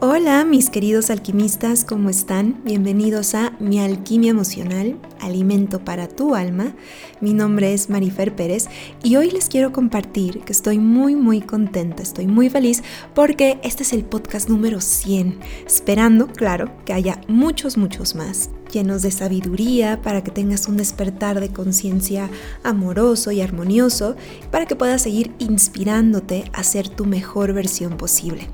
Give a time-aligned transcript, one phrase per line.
[0.00, 2.60] Hola mis queridos alquimistas, ¿cómo están?
[2.64, 6.74] Bienvenidos a Mi Alquimia Emocional, Alimento para tu Alma.
[7.20, 8.66] Mi nombre es Marifer Pérez
[9.02, 12.82] y hoy les quiero compartir que estoy muy muy contenta, estoy muy feliz
[13.14, 19.02] porque este es el podcast número 100, esperando, claro, que haya muchos muchos más llenos
[19.02, 22.28] de sabiduría para que tengas un despertar de conciencia
[22.62, 24.16] amoroso y armonioso
[24.50, 28.48] para que puedas seguir inspirándote a ser tu mejor versión posible.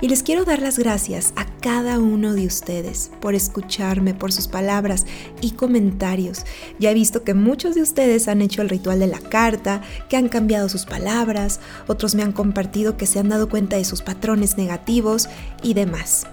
[0.00, 4.48] Y les quiero dar las gracias a cada uno de ustedes por escucharme, por sus
[4.48, 5.06] palabras
[5.40, 6.44] y comentarios.
[6.78, 10.16] Ya he visto que muchos de ustedes han hecho el ritual de la carta, que
[10.16, 14.02] han cambiado sus palabras, otros me han compartido que se han dado cuenta de sus
[14.02, 15.28] patrones negativos
[15.62, 16.26] y demás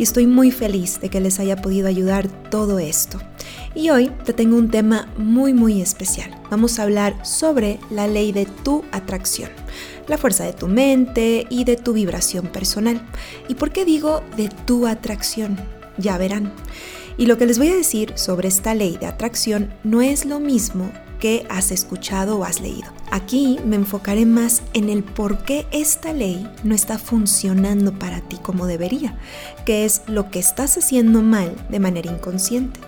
[0.00, 3.20] y estoy muy feliz de que les haya podido ayudar todo esto.
[3.74, 6.40] Y hoy te tengo un tema muy muy especial.
[6.50, 9.50] Vamos a hablar sobre la ley de tu atracción,
[10.08, 12.98] la fuerza de tu mente y de tu vibración personal.
[13.46, 15.58] ¿Y por qué digo de tu atracción?
[15.98, 16.50] Ya verán.
[17.18, 20.40] Y lo que les voy a decir sobre esta ley de atracción no es lo
[20.40, 20.90] mismo
[21.20, 22.90] que has escuchado o has leído.
[23.10, 28.38] Aquí me enfocaré más en el por qué esta ley no está funcionando para ti
[28.42, 29.18] como debería,
[29.64, 32.80] que es lo que estás haciendo mal de manera inconsciente.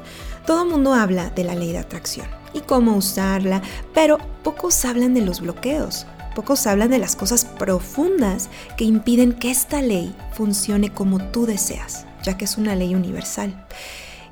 [0.47, 3.63] Todo el mundo habla de la ley de atracción y cómo usarla,
[3.95, 9.51] pero pocos hablan de los bloqueos, pocos hablan de las cosas profundas que impiden que
[9.51, 13.67] esta ley funcione como tú deseas, ya que es una ley universal.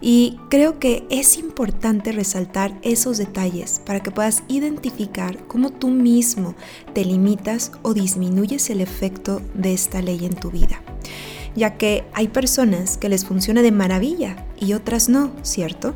[0.00, 6.54] Y creo que es importante resaltar esos detalles para que puedas identificar cómo tú mismo
[6.94, 10.80] te limitas o disminuyes el efecto de esta ley en tu vida.
[11.54, 15.94] Ya que hay personas que les funciona de maravilla y otras no, ¿cierto?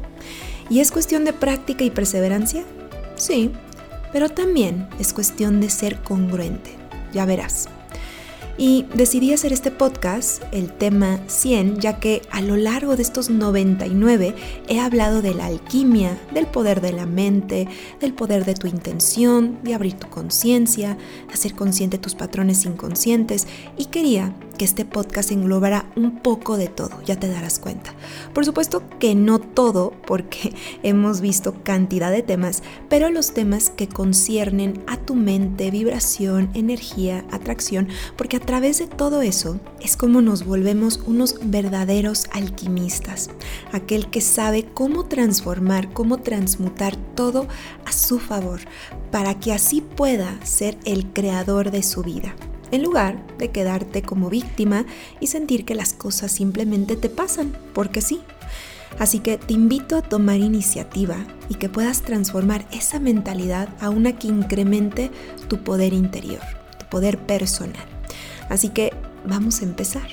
[0.68, 2.64] ¿Y es cuestión de práctica y perseverancia?
[3.16, 3.52] Sí,
[4.12, 6.70] pero también es cuestión de ser congruente.
[7.12, 7.68] Ya verás.
[8.56, 13.28] Y decidí hacer este podcast, el tema 100, ya que a lo largo de estos
[13.28, 14.34] 99
[14.68, 17.66] he hablado de la alquimia, del poder de la mente,
[18.00, 20.96] del poder de tu intención, de abrir tu conciencia,
[21.32, 23.48] hacer consciente tus patrones inconscientes.
[23.76, 27.94] Y quería que este podcast englobara un poco de todo, ya te darás cuenta.
[28.32, 33.88] Por supuesto que no todo, porque hemos visto cantidad de temas, pero los temas que
[33.88, 40.22] conciernen a tu mente, vibración, energía, atracción, porque a través de todo eso es como
[40.22, 43.30] nos volvemos unos verdaderos alquimistas,
[43.72, 47.46] aquel que sabe cómo transformar, cómo transmutar todo
[47.84, 48.60] a su favor,
[49.10, 52.34] para que así pueda ser el creador de su vida
[52.74, 54.84] en lugar de quedarte como víctima
[55.20, 58.20] y sentir que las cosas simplemente te pasan, porque sí.
[58.98, 61.16] Así que te invito a tomar iniciativa
[61.48, 65.10] y que puedas transformar esa mentalidad a una que incremente
[65.48, 66.40] tu poder interior,
[66.78, 67.84] tu poder personal.
[68.48, 68.92] Así que
[69.24, 70.08] vamos a empezar.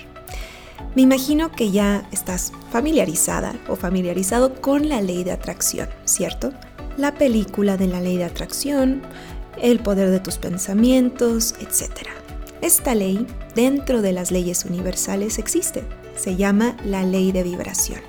[0.95, 6.51] Me imagino que ya estás familiarizada o familiarizado con la ley de atracción, ¿cierto?
[6.97, 9.01] La película de la ley de atracción,
[9.61, 12.09] el poder de tus pensamientos, etc.
[12.61, 15.83] Esta ley, dentro de las leyes universales, existe.
[16.15, 18.01] Se llama la ley de vibración.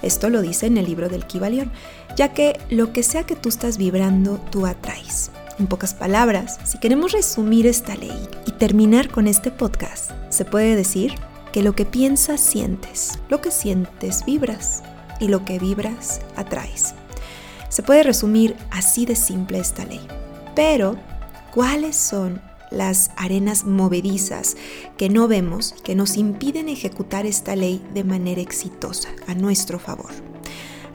[0.00, 1.70] Esto lo dice en el libro del Kibalión,
[2.16, 5.30] ya que lo que sea que tú estás vibrando, tú atraes.
[5.58, 10.74] En pocas palabras, si queremos resumir esta ley y terminar con este podcast, se puede
[10.74, 11.14] decir
[11.52, 14.82] que lo que piensas sientes, lo que sientes vibras
[15.20, 16.94] y lo que vibras atraes.
[17.68, 20.00] Se puede resumir así de simple esta ley.
[20.54, 20.96] Pero,
[21.54, 22.40] ¿cuáles son
[22.72, 24.56] las arenas movedizas
[24.96, 30.10] que no vemos, que nos impiden ejecutar esta ley de manera exitosa, a nuestro favor.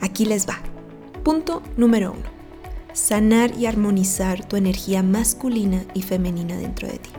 [0.01, 0.59] Aquí les va.
[1.23, 2.37] Punto número uno.
[2.93, 7.09] Sanar y armonizar tu energía masculina y femenina dentro de ti.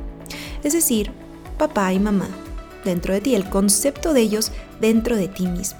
[0.65, 1.13] Es decir,
[1.57, 2.29] papá y mamá
[2.85, 5.79] dentro de ti, el concepto de ellos dentro de ti mismo.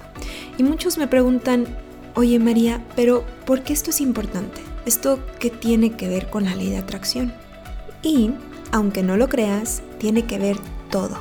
[0.57, 1.67] Y muchos me preguntan,
[2.15, 4.61] oye María, pero ¿por qué esto es importante?
[4.87, 7.33] ¿Esto qué tiene que ver con la ley de atracción?
[8.03, 8.31] Y
[8.73, 10.57] aunque no lo creas, tiene que ver
[10.91, 11.17] todo.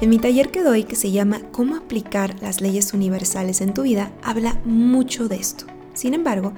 [0.00, 3.82] En mi taller que doy, que se llama Cómo aplicar las leyes universales en tu
[3.82, 5.66] vida, habla mucho de esto.
[5.96, 6.52] Sin embargo,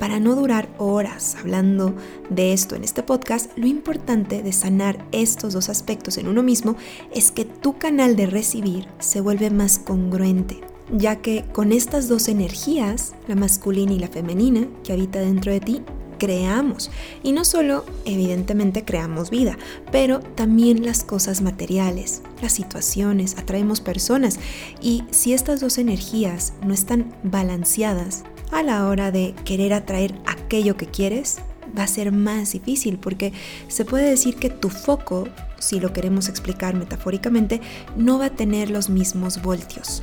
[0.00, 1.94] para no durar horas hablando
[2.28, 6.74] de esto en este podcast, lo importante de sanar estos dos aspectos en uno mismo
[7.14, 10.60] es que tu canal de recibir se vuelve más congruente,
[10.92, 15.60] ya que con estas dos energías, la masculina y la femenina, que habita dentro de
[15.60, 15.82] ti,
[16.20, 16.90] creamos.
[17.24, 19.58] Y no solo, evidentemente, creamos vida,
[19.90, 24.38] pero también las cosas materiales, las situaciones, atraemos personas.
[24.80, 28.22] Y si estas dos energías no están balanceadas
[28.52, 31.38] a la hora de querer atraer aquello que quieres,
[31.76, 33.32] va a ser más difícil porque
[33.68, 35.28] se puede decir que tu foco
[35.58, 37.60] si lo queremos explicar metafóricamente,
[37.94, 40.02] no va a tener los mismos voltios.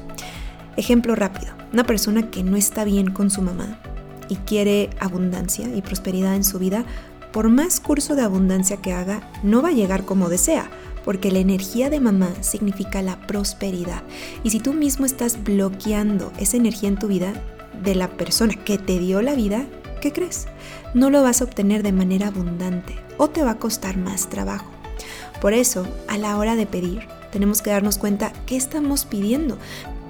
[0.77, 3.79] Ejemplo rápido, una persona que no está bien con su mamá
[4.29, 6.85] y quiere abundancia y prosperidad en su vida,
[7.31, 10.69] por más curso de abundancia que haga, no va a llegar como desea,
[11.03, 14.03] porque la energía de mamá significa la prosperidad.
[14.43, 17.33] Y si tú mismo estás bloqueando esa energía en tu vida
[17.83, 19.65] de la persona que te dio la vida,
[20.01, 20.47] ¿qué crees?
[20.93, 24.69] No lo vas a obtener de manera abundante o te va a costar más trabajo.
[25.41, 29.57] Por eso, a la hora de pedir, tenemos que darnos cuenta qué estamos pidiendo.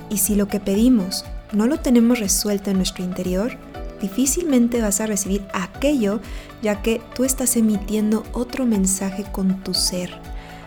[0.10, 3.58] Y si lo que pedimos no lo tenemos resuelto en nuestro interior,
[4.02, 6.22] difícilmente vas a recibir aquello
[6.62, 10.12] ya que tú estás emitiendo otro mensaje con tu ser.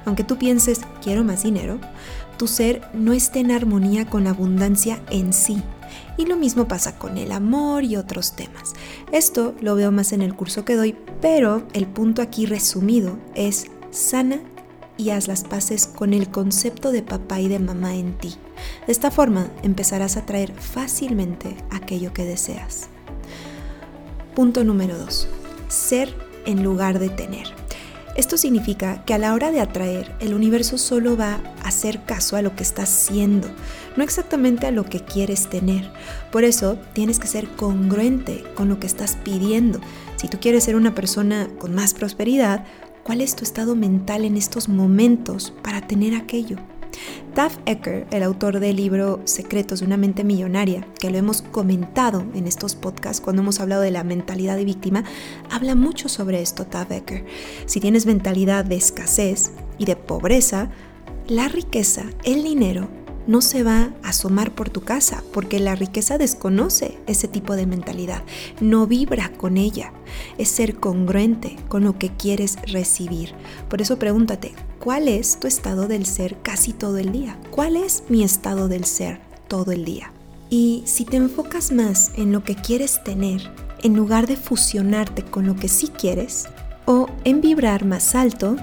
[0.05, 1.79] Aunque tú pienses, quiero más dinero,
[2.39, 5.63] tu ser no está en armonía con la abundancia en sí.
[6.17, 8.75] Y lo mismo pasa con el amor y otros temas.
[9.13, 13.67] Esto lo veo más en el curso que doy, pero el punto aquí resumido es
[13.91, 14.41] sana
[14.97, 18.35] y haz las paces con el concepto de papá y de mamá en ti.
[18.87, 22.89] De esta forma empezarás a traer fácilmente aquello que deseas.
[24.35, 25.29] Punto número 2.
[25.69, 26.15] Ser
[26.47, 27.49] en lugar de tener.
[28.17, 32.37] Esto significa que a la hora de atraer, el universo solo va a hacer caso
[32.37, 33.49] a lo que estás siendo,
[33.97, 35.91] no exactamente a lo que quieres tener.
[36.31, 39.81] Por eso tienes que ser congruente con lo que estás pidiendo.
[40.17, 42.65] Si tú quieres ser una persona con más prosperidad,
[43.03, 46.57] ¿cuál es tu estado mental en estos momentos para tener aquello?
[47.35, 52.25] Taff Ecker, el autor del libro Secretos de una mente millonaria, que lo hemos comentado
[52.35, 55.05] en estos podcasts cuando hemos hablado de la mentalidad de víctima,
[55.51, 57.25] habla mucho sobre esto, Taff Ecker.
[57.67, 60.71] Si tienes mentalidad de escasez y de pobreza,
[61.29, 62.89] la riqueza, el dinero,
[63.27, 67.67] no se va a asomar por tu casa, porque la riqueza desconoce ese tipo de
[67.67, 68.25] mentalidad,
[68.61, 69.93] no vibra con ella,
[70.39, 73.35] es ser congruente con lo que quieres recibir.
[73.69, 77.39] Por eso pregúntate, ¿cuál es tu estado del ser casi todo el día?
[77.51, 80.11] ¿Cuál es mi estado del ser todo el día?
[80.49, 83.43] Y si te enfocas más en lo que quieres tener,
[83.83, 86.49] en lugar de fusionarte con lo que sí quieres,
[86.87, 88.57] o en vibrar más alto,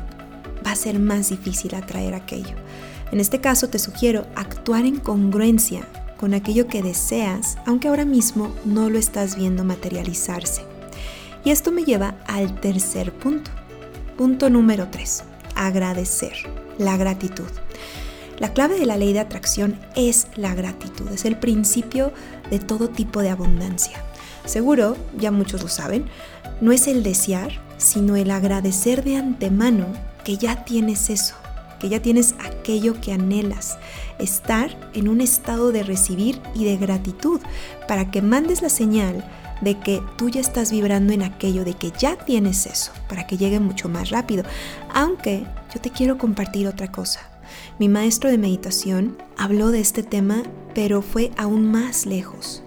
[0.65, 2.55] va a ser más difícil atraer aquello.
[3.11, 5.87] En este caso te sugiero actuar en congruencia
[6.17, 10.63] con aquello que deseas, aunque ahora mismo no lo estás viendo materializarse.
[11.45, 13.51] Y esto me lleva al tercer punto.
[14.17, 15.23] Punto número 3.
[15.57, 16.33] Agradecer.
[16.77, 17.49] La gratitud.
[18.37, 22.13] La clave de la ley de atracción es la gratitud, es el principio
[22.51, 24.03] de todo tipo de abundancia.
[24.45, 26.05] Seguro, ya muchos lo saben,
[26.61, 29.87] no es el desear, sino el agradecer de antemano
[30.23, 31.33] que ya tienes eso,
[31.79, 33.79] que ya tienes aquello que anhelas.
[34.19, 37.41] Estar en un estado de recibir y de gratitud
[37.87, 39.27] para que mandes la señal
[39.61, 43.37] de que tú ya estás vibrando en aquello, de que ya tienes eso, para que
[43.37, 44.43] llegue mucho más rápido.
[44.93, 47.21] Aunque yo te quiero compartir otra cosa.
[47.79, 50.43] Mi maestro de meditación habló de este tema,
[50.73, 52.63] pero fue aún más lejos.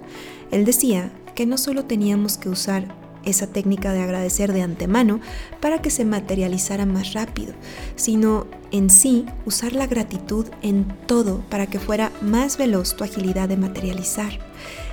[0.51, 2.95] Él decía que no solo teníamos que usar
[3.25, 5.21] esa técnica de agradecer de antemano
[5.61, 7.53] para que se materializara más rápido,
[7.97, 13.49] sino en sí usar la gratitud en todo para que fuera más veloz tu agilidad
[13.49, 14.39] de materializar.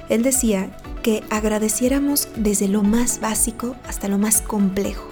[0.10, 0.78] Él decía
[1.08, 5.08] que agradeciéramos desde lo más básico hasta lo más complejo,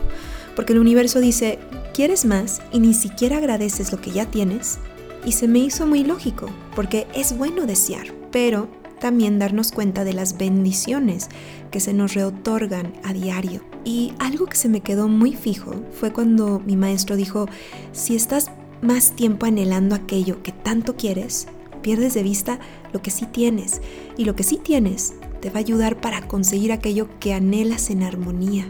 [0.53, 1.57] porque el universo dice,
[1.93, 4.77] ¿quieres más y ni siquiera agradeces lo que ya tienes?
[5.25, 8.67] Y se me hizo muy lógico, porque es bueno desear, pero
[8.99, 11.29] también darnos cuenta de las bendiciones
[11.71, 13.61] que se nos reotorgan a diario.
[13.85, 17.47] Y algo que se me quedó muy fijo fue cuando mi maestro dijo,
[17.93, 21.47] si estás más tiempo anhelando aquello que tanto quieres,
[21.81, 22.59] pierdes de vista
[22.91, 23.79] lo que sí tienes.
[24.17, 25.13] Y lo que sí tienes
[25.45, 28.65] te va a ayudar para conseguir aquello que anhelas en armonía.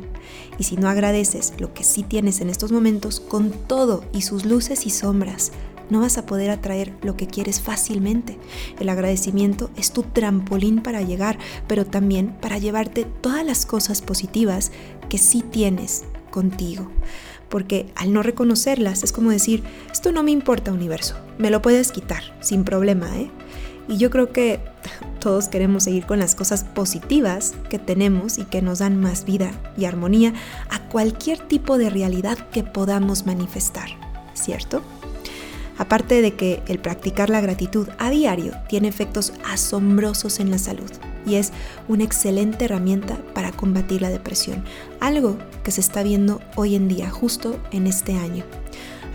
[0.60, 4.44] Y si no agradeces lo que sí tienes en estos momentos, con todo y sus
[4.44, 5.54] luces y sombras,
[5.90, 8.38] no vas a poder atraer lo que quieres fácilmente.
[8.78, 14.74] El agradecimiento es tu trampolín para llegar, pero también para llevarte todas las cosas positivas
[15.08, 16.92] que sí tienes contigo.
[17.48, 19.64] Porque al no reconocerlas es como decir,
[19.94, 23.32] esto no me importa universo, me lo puedes quitar sin problema, ¿eh?
[23.88, 24.60] Y yo creo que
[25.20, 29.52] todos queremos seguir con las cosas positivas que tenemos y que nos dan más vida
[29.78, 30.34] y armonía
[30.70, 33.90] a cualquier tipo de realidad que podamos manifestar,
[34.34, 34.82] ¿cierto?
[35.78, 40.90] Aparte de que el practicar la gratitud a diario tiene efectos asombrosos en la salud
[41.26, 41.52] y es
[41.88, 44.64] una excelente herramienta para combatir la depresión,
[45.00, 48.44] algo que se está viendo hoy en día, justo en este año.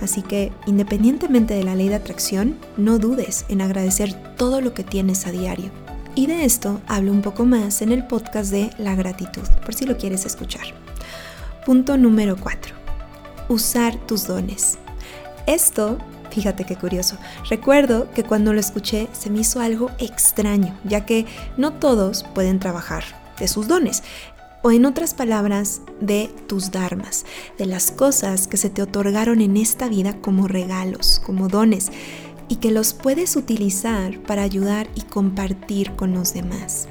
[0.00, 4.84] Así que, independientemente de la ley de atracción, no dudes en agradecer todo lo que
[4.84, 5.70] tienes a diario.
[6.14, 9.86] Y de esto hablo un poco más en el podcast de la gratitud, por si
[9.86, 10.66] lo quieres escuchar.
[11.64, 12.74] Punto número 4.
[13.48, 14.78] Usar tus dones.
[15.46, 15.98] Esto
[16.30, 17.16] Fíjate qué curioso.
[17.48, 21.26] Recuerdo que cuando lo escuché se me hizo algo extraño, ya que
[21.56, 23.02] no todos pueden trabajar
[23.38, 24.02] de sus dones.
[24.62, 27.24] O en otras palabras, de tus dharmas,
[27.56, 31.90] de las cosas que se te otorgaron en esta vida como regalos, como dones,
[32.48, 36.88] y que los puedes utilizar para ayudar y compartir con los demás.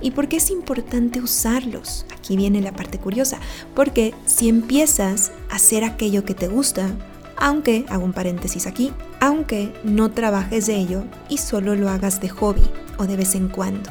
[0.00, 2.06] ¿Y por qué es importante usarlos?
[2.16, 3.40] Aquí viene la parte curiosa,
[3.74, 6.90] porque si empiezas a hacer aquello que te gusta,
[7.36, 12.28] aunque, hago un paréntesis aquí, aunque no trabajes de ello y solo lo hagas de
[12.28, 12.62] hobby
[12.98, 13.90] o de vez en cuando.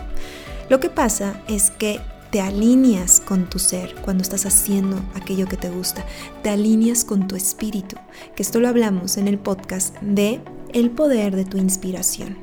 [0.70, 2.00] Lo que pasa es que
[2.32, 6.06] te alineas con tu ser cuando estás haciendo aquello que te gusta,
[6.44, 7.96] te alineas con tu espíritu,
[8.36, 10.42] que esto lo hablamos en el podcast de
[10.74, 12.38] el poder de tu inspiración.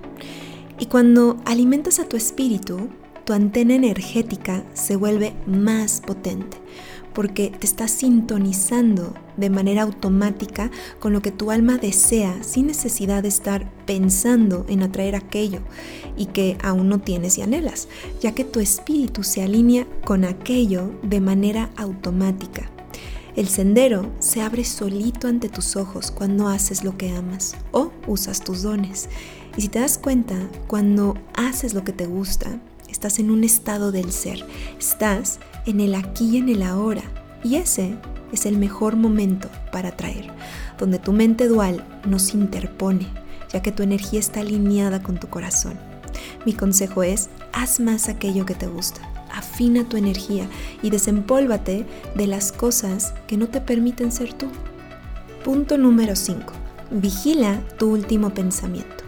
[0.78, 2.88] Y cuando alimentas a tu espíritu,
[3.24, 6.58] tu antena energética se vuelve más potente
[7.14, 13.22] porque te estás sintonizando de manera automática con lo que tu alma desea sin necesidad
[13.22, 15.60] de estar pensando en atraer aquello
[16.16, 17.88] y que aún no tienes y anhelas,
[18.20, 22.70] ya que tu espíritu se alinea con aquello de manera automática.
[23.36, 28.40] El sendero se abre solito ante tus ojos cuando haces lo que amas o usas
[28.40, 29.10] tus dones.
[29.58, 33.92] Y si te das cuenta, cuando haces lo que te gusta, estás en un estado
[33.92, 34.42] del ser,
[34.78, 37.02] estás en el aquí y en el ahora.
[37.44, 37.96] Y ese
[38.32, 40.30] es el mejor momento para atraer,
[40.78, 43.06] donde tu mente dual no se interpone,
[43.52, 45.74] ya que tu energía está alineada con tu corazón.
[46.44, 49.00] Mi consejo es, haz más aquello que te gusta,
[49.32, 50.48] afina tu energía
[50.82, 54.46] y desempólvate de las cosas que no te permiten ser tú.
[55.44, 56.52] Punto número 5.
[56.90, 59.05] Vigila tu último pensamiento.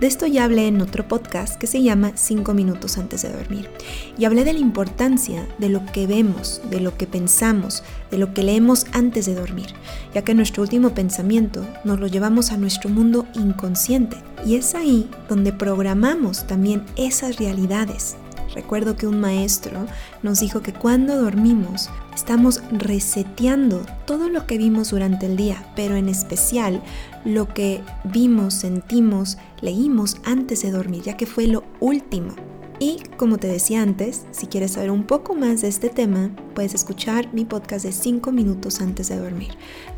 [0.00, 3.68] De esto ya hablé en otro podcast que se llama 5 minutos antes de dormir.
[4.16, 8.32] Y hablé de la importancia de lo que vemos, de lo que pensamos, de lo
[8.32, 9.74] que leemos antes de dormir,
[10.14, 14.16] ya que nuestro último pensamiento nos lo llevamos a nuestro mundo inconsciente.
[14.46, 18.16] Y es ahí donde programamos también esas realidades.
[18.54, 19.86] Recuerdo que un maestro
[20.22, 25.94] nos dijo que cuando dormimos estamos reseteando todo lo que vimos durante el día, pero
[25.94, 26.82] en especial
[27.24, 32.34] lo que vimos, sentimos, leímos antes de dormir, ya que fue lo último.
[32.78, 36.74] Y como te decía antes, si quieres saber un poco más de este tema, puedes
[36.74, 39.50] escuchar mi podcast de 5 minutos antes de dormir.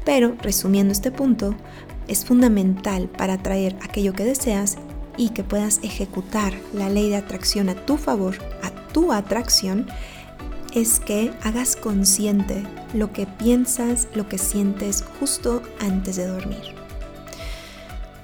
[0.05, 1.55] Pero resumiendo este punto,
[2.09, 4.79] es fundamental para atraer aquello que deseas
[5.17, 9.87] y que puedas ejecutar la ley de atracción a tu favor, a tu atracción,
[10.75, 12.65] es que hagas consciente
[12.95, 16.75] lo que piensas, lo que sientes justo antes de dormir.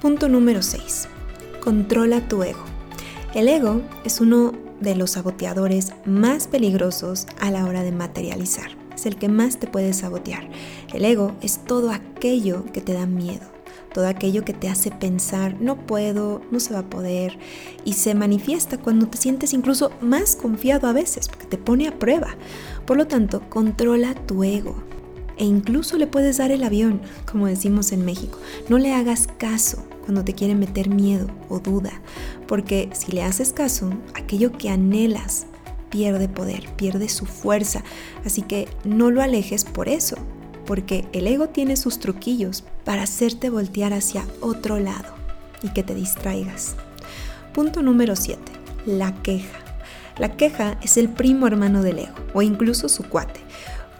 [0.01, 1.07] Punto número 6.
[1.63, 2.63] Controla tu ego.
[3.33, 8.71] El ego es uno de los saboteadores más peligrosos a la hora de materializar.
[8.95, 10.49] Es el que más te puede sabotear.
[10.93, 13.59] El ego es todo aquello que te da miedo
[13.93, 17.37] todo aquello que te hace pensar, no puedo, no se va a poder,
[17.85, 21.97] y se manifiesta cuando te sientes incluso más confiado a veces, porque te pone a
[21.97, 22.35] prueba.
[22.85, 24.75] Por lo tanto, controla tu ego.
[25.37, 28.37] E incluso le puedes dar el avión, como decimos en México.
[28.67, 31.91] No le hagas caso cuando te quieren meter miedo o duda,
[32.47, 35.45] porque si le haces caso, aquello que anhelas
[35.91, 37.83] pierde poder, pierde su fuerza.
[38.25, 40.17] Así que no lo alejes por eso,
[40.65, 45.13] porque el ego tiene sus truquillos para hacerte voltear hacia otro lado
[45.61, 46.75] y que te distraigas.
[47.53, 48.41] Punto número 7.
[48.87, 49.59] La queja.
[50.17, 53.41] La queja es el primo hermano del ego o incluso su cuate.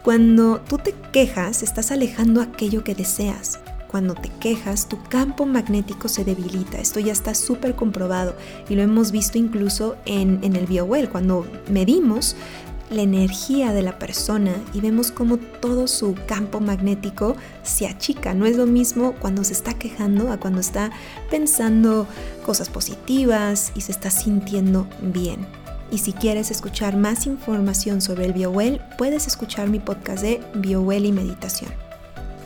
[0.01, 3.60] Cuando tú te quejas, estás alejando aquello que deseas.
[3.89, 6.77] Cuando te quejas, tu campo magnético se debilita.
[6.77, 8.36] Esto ya está súper comprobado
[8.69, 11.10] y lo hemos visto incluso en, en el BioWell.
[11.10, 12.36] Cuando medimos,
[12.89, 18.34] la energía de la persona y vemos cómo todo su campo magnético se achica.
[18.34, 20.91] No es lo mismo cuando se está quejando a cuando está
[21.29, 22.08] pensando
[22.46, 25.46] cosas positivas y se está sintiendo bien.
[25.91, 31.05] Y si quieres escuchar más información sobre el BioWell, puedes escuchar mi podcast de BioWell
[31.05, 31.88] y meditación.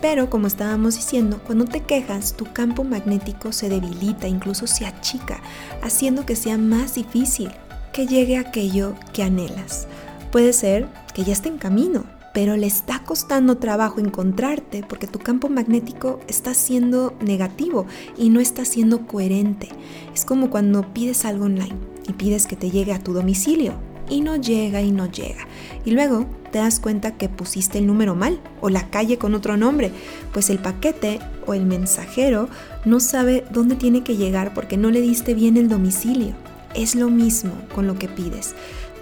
[0.03, 5.39] Pero como estábamos diciendo, cuando te quejas, tu campo magnético se debilita, incluso se achica,
[5.81, 7.49] haciendo que sea más difícil
[7.93, 9.87] que llegue aquello que anhelas.
[10.29, 15.19] Puede ser que ya esté en camino, pero le está costando trabajo encontrarte porque tu
[15.19, 17.85] campo magnético está siendo negativo
[18.17, 19.69] y no está siendo coherente.
[20.13, 21.77] Es como cuando pides algo online
[22.09, 25.47] y pides que te llegue a tu domicilio y no llega y no llega.
[25.85, 29.57] Y luego te das cuenta que pusiste el número mal o la calle con otro
[29.57, 29.91] nombre,
[30.31, 32.47] pues el paquete o el mensajero
[32.85, 36.33] no sabe dónde tiene que llegar porque no le diste bien el domicilio.
[36.75, 38.55] Es lo mismo con lo que pides.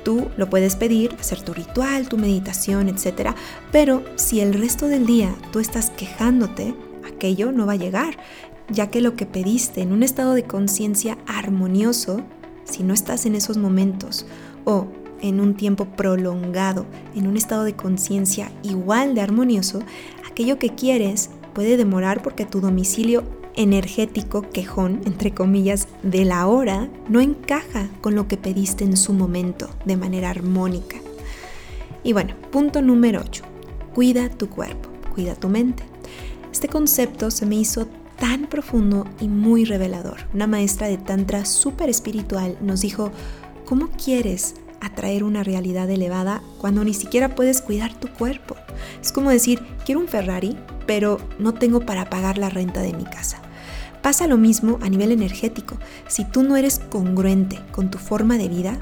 [0.03, 3.31] Tú lo puedes pedir, hacer tu ritual, tu meditación, etc.
[3.71, 6.73] Pero si el resto del día tú estás quejándote,
[7.05, 8.17] aquello no va a llegar,
[8.69, 12.21] ya que lo que pediste en un estado de conciencia armonioso,
[12.63, 14.25] si no estás en esos momentos
[14.65, 14.87] o
[15.21, 19.79] en un tiempo prolongado, en un estado de conciencia igual de armonioso,
[20.29, 23.23] aquello que quieres puede demorar porque tu domicilio
[23.55, 29.13] energético quejón, entre comillas, de la hora no encaja con lo que pediste en su
[29.13, 30.97] momento de manera armónica.
[32.03, 33.43] Y bueno, punto número 8.
[33.93, 35.83] Cuida tu cuerpo, cuida tu mente.
[36.51, 37.87] Este concepto se me hizo
[38.17, 40.27] tan profundo y muy revelador.
[40.33, 43.11] Una maestra de Tantra súper espiritual nos dijo,
[43.71, 48.57] ¿cómo quieres atraer una realidad elevada cuando ni siquiera puedes cuidar tu cuerpo?
[49.01, 53.05] Es como decir, quiero un Ferrari, pero no tengo para pagar la renta de mi
[53.05, 53.41] casa.
[54.01, 55.77] Pasa lo mismo a nivel energético.
[56.09, 58.77] Si tú no eres congruente con tu forma de vida,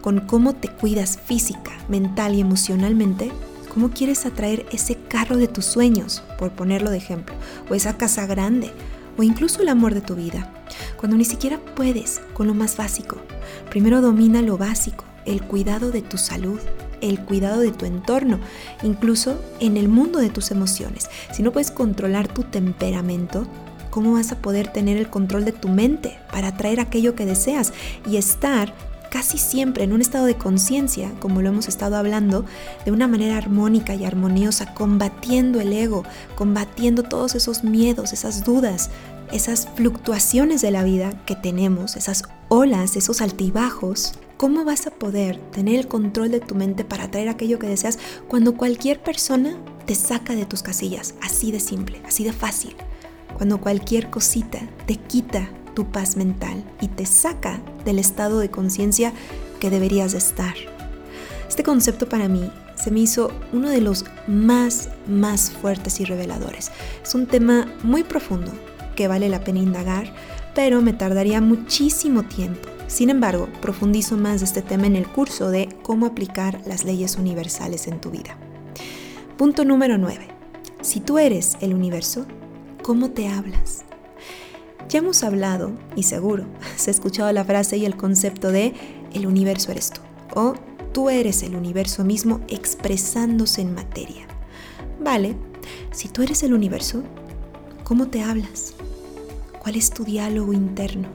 [0.00, 3.30] con cómo te cuidas física, mental y emocionalmente,
[3.74, 7.34] ¿cómo quieres atraer ese carro de tus sueños, por ponerlo de ejemplo,
[7.68, 8.72] o esa casa grande,
[9.18, 10.61] o incluso el amor de tu vida?
[10.96, 13.16] Cuando ni siquiera puedes con lo más básico.
[13.70, 16.60] Primero domina lo básico, el cuidado de tu salud,
[17.00, 18.38] el cuidado de tu entorno,
[18.82, 21.08] incluso en el mundo de tus emociones.
[21.32, 23.46] Si no puedes controlar tu temperamento,
[23.90, 27.72] ¿cómo vas a poder tener el control de tu mente para atraer aquello que deseas
[28.06, 28.72] y estar
[29.12, 32.46] casi siempre en un estado de conciencia, como lo hemos estado hablando,
[32.86, 36.02] de una manera armónica y armoniosa, combatiendo el ego,
[36.34, 38.88] combatiendo todos esos miedos, esas dudas,
[39.32, 45.38] esas fluctuaciones de la vida que tenemos, esas olas, esos altibajos, ¿cómo vas a poder
[45.50, 47.98] tener el control de tu mente para atraer aquello que deseas
[48.28, 51.14] cuando cualquier persona te saca de tus casillas?
[51.20, 52.76] Así de simple, así de fácil
[53.42, 59.12] cuando cualquier cosita te quita tu paz mental y te saca del estado de conciencia
[59.58, 60.54] que deberías estar.
[61.48, 66.70] Este concepto para mí se me hizo uno de los más, más fuertes y reveladores.
[67.02, 68.52] Es un tema muy profundo
[68.94, 70.12] que vale la pena indagar,
[70.54, 72.68] pero me tardaría muchísimo tiempo.
[72.86, 77.16] Sin embargo, profundizo más de este tema en el curso de cómo aplicar las leyes
[77.16, 78.36] universales en tu vida.
[79.38, 80.28] Punto número 9.
[80.82, 82.26] Si tú eres el universo,
[82.82, 83.84] cómo te hablas.
[84.88, 86.44] Ya hemos hablado, y seguro,
[86.76, 88.74] se ha escuchado la frase y el concepto de
[89.14, 90.00] el universo eres tú,
[90.34, 90.54] o
[90.92, 94.26] tú eres el universo mismo expresándose en materia.
[95.00, 95.34] Vale,
[95.92, 97.02] si tú eres el universo,
[97.84, 98.74] ¿cómo te hablas?
[99.62, 101.06] ¿Cuál es tu diálogo interno?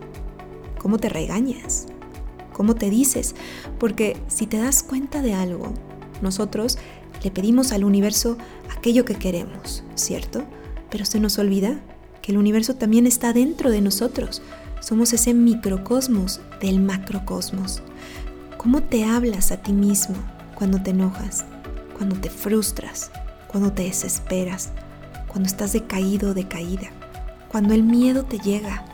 [0.79, 1.87] ¿Cómo te regañas?
[2.53, 3.35] ¿Cómo te dices?
[3.77, 5.73] Porque si te das cuenta de algo,
[6.21, 6.77] nosotros
[7.25, 8.37] le pedimos al universo
[8.73, 10.45] aquello que queremos, ¿cierto?
[10.89, 11.81] Pero se nos olvida
[12.21, 14.41] que el universo también está dentro de nosotros.
[14.79, 17.81] Somos ese microcosmos del macrocosmos.
[18.55, 20.15] ¿Cómo te hablas a ti mismo
[20.55, 21.43] cuando te enojas,
[21.97, 23.11] cuando te frustras,
[23.47, 24.69] cuando te desesperas,
[25.27, 26.91] cuando estás decaído o decaída,
[27.49, 28.85] cuando el miedo te llega?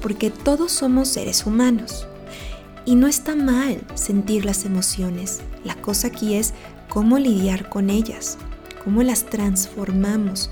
[0.00, 2.06] Porque todos somos seres humanos.
[2.84, 5.40] Y no está mal sentir las emociones.
[5.64, 6.52] La cosa aquí es
[6.88, 8.38] cómo lidiar con ellas,
[8.84, 10.50] cómo las transformamos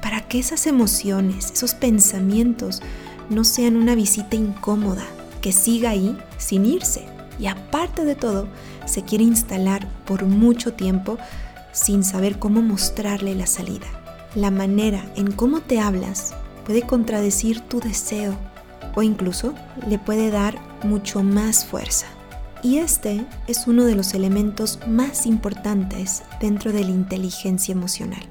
[0.00, 2.82] para que esas emociones, esos pensamientos
[3.30, 5.04] no sean una visita incómoda,
[5.40, 7.06] que siga ahí sin irse.
[7.38, 8.46] Y aparte de todo,
[8.86, 11.18] se quiere instalar por mucho tiempo
[11.72, 13.86] sin saber cómo mostrarle la salida.
[14.34, 18.36] La manera en cómo te hablas puede contradecir tu deseo
[18.94, 19.54] o incluso
[19.88, 22.06] le puede dar mucho más fuerza.
[22.62, 28.22] Y este es uno de los elementos más importantes dentro de la inteligencia emocional.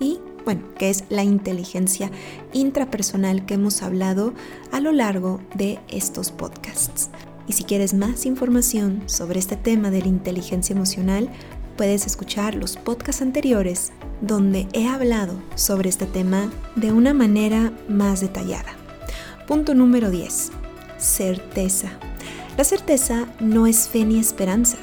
[0.00, 2.10] Y bueno, que es la inteligencia
[2.52, 4.34] intrapersonal que hemos hablado
[4.72, 7.10] a lo largo de estos podcasts.
[7.46, 11.28] Y si quieres más información sobre este tema de la inteligencia emocional,
[11.76, 18.20] puedes escuchar los podcasts anteriores donde he hablado sobre este tema de una manera más
[18.20, 18.72] detallada.
[19.46, 20.52] Punto número 10.
[20.98, 21.92] Certeza.
[22.56, 24.78] La certeza no es fe ni esperanza.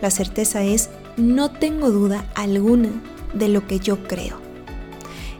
[0.00, 2.90] La certeza es no tengo duda alguna
[3.34, 4.40] de lo que yo creo.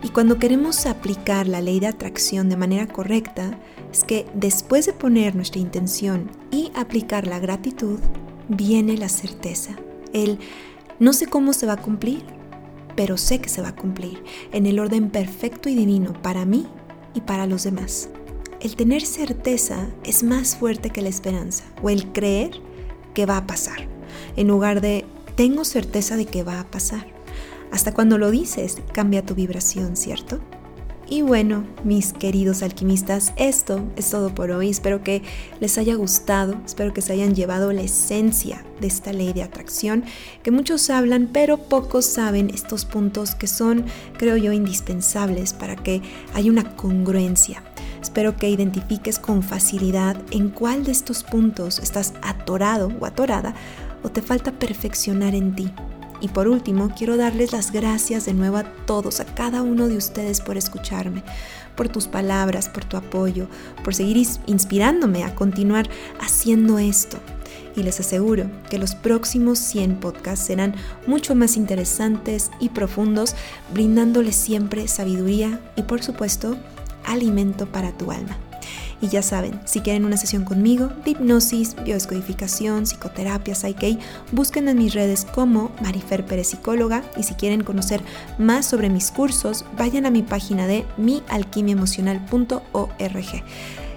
[0.02, 3.58] Y cuando queremos aplicar la ley de atracción de manera correcta,
[3.92, 7.98] es que después de poner nuestra intención y aplicar la gratitud,
[8.48, 9.76] viene la certeza.
[10.12, 10.38] El
[11.00, 12.22] no sé cómo se va a cumplir,
[12.94, 16.66] pero sé que se va a cumplir en el orden perfecto y divino para mí
[17.14, 18.10] y para los demás.
[18.60, 22.60] El tener certeza es más fuerte que la esperanza o el creer
[23.14, 23.88] que va a pasar,
[24.36, 27.06] en lugar de tengo certeza de que va a pasar.
[27.72, 30.38] Hasta cuando lo dices cambia tu vibración, ¿cierto?
[31.12, 34.70] Y bueno, mis queridos alquimistas, esto es todo por hoy.
[34.70, 35.22] Espero que
[35.58, 40.04] les haya gustado, espero que se hayan llevado la esencia de esta ley de atracción,
[40.44, 43.86] que muchos hablan, pero pocos saben estos puntos que son,
[44.18, 46.00] creo yo, indispensables para que
[46.32, 47.64] haya una congruencia.
[48.00, 53.56] Espero que identifiques con facilidad en cuál de estos puntos estás atorado o atorada
[54.04, 55.72] o te falta perfeccionar en ti.
[56.20, 59.96] Y por último, quiero darles las gracias de nuevo a todos, a cada uno de
[59.96, 61.22] ustedes por escucharme,
[61.76, 63.48] por tus palabras, por tu apoyo,
[63.82, 65.88] por seguir inspirándome a continuar
[66.20, 67.18] haciendo esto.
[67.74, 70.74] Y les aseguro que los próximos 100 podcasts serán
[71.06, 73.34] mucho más interesantes y profundos,
[73.72, 76.56] brindándoles siempre sabiduría y por supuesto
[77.04, 78.36] alimento para tu alma.
[79.00, 83.98] Y ya saben, si quieren una sesión conmigo de hipnosis, biodescodificación, psicoterapia, Psyche,
[84.32, 88.02] busquen en mis redes como Marifer Pérez Psicóloga y si quieren conocer
[88.38, 93.44] más sobre mis cursos, vayan a mi página de mialquimiaemocional.org.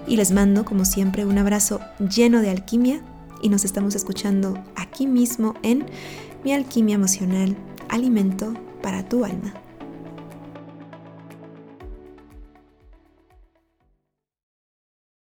[0.08, 3.02] Y les mando, como siempre, un abrazo lleno de alquimia
[3.42, 5.86] y nos estamos escuchando aquí mismo en
[6.44, 7.58] Mi Alquimia Emocional,
[7.89, 9.62] Alimento para tu Alma.